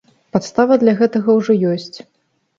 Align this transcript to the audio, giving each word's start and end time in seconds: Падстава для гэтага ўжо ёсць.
Падстава 0.37 0.73
для 0.85 0.95
гэтага 1.03 1.37
ўжо 1.41 1.59
ёсць. 1.75 1.97